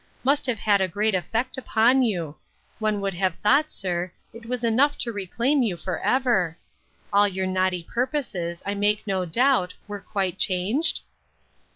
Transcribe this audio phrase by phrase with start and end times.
[0.23, 2.35] must have had a great effect upon you.
[2.79, 6.57] One would have thought, sir, it was enough to reclaim you for ever!
[7.13, 11.01] All your naughty purposes, I make no doubt, were quite changed?